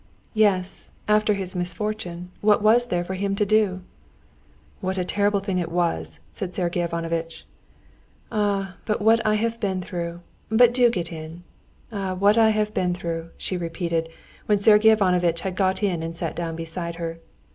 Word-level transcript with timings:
"Yes, 0.33 0.89
after 1.07 1.35
his 1.35 1.55
misfortune, 1.55 2.31
what 2.41 2.63
was 2.63 2.87
there 2.87 3.03
for 3.03 3.13
him 3.13 3.35
to 3.35 3.45
do?" 3.45 3.83
"What 4.79 4.97
a 4.97 5.05
terrible 5.05 5.41
thing 5.41 5.59
it 5.59 5.69
was!" 5.71 6.19
said 6.33 6.55
Sergey 6.55 6.81
Ivanovitch. 6.81 7.45
"Ah, 8.31 8.77
what 8.97 9.23
I 9.23 9.35
have 9.35 9.59
been 9.59 9.79
through! 9.79 10.21
But 10.49 10.73
do 10.73 10.89
get 10.89 11.11
in.... 11.11 11.43
Ah, 11.91 12.15
what 12.15 12.35
I 12.35 12.49
have 12.49 12.73
been 12.73 12.95
through!" 12.95 13.29
she 13.37 13.57
repeated, 13.57 14.09
when 14.47 14.57
Sergey 14.57 14.89
Ivanovitch 14.89 15.41
had 15.41 15.53
got 15.55 15.83
in 15.83 16.01
and 16.01 16.15
sat 16.17 16.35
down 16.35 16.55
beside 16.55 16.95
her. 16.95 17.19